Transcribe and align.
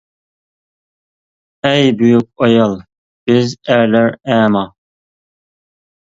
ئەي 1.69 1.91
بۈيۈك 1.99 2.47
ئايال 2.47 2.73
بىز 3.29 3.55
ئەرلەر 3.75 4.19
ئەما. 4.39 4.67